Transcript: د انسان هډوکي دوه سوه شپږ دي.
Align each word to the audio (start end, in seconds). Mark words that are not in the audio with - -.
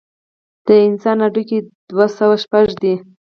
د 0.65 0.67
انسان 0.87 1.17
هډوکي 1.23 1.59
دوه 1.89 2.05
سوه 2.17 2.35
شپږ 2.43 2.67
دي. 2.81 2.93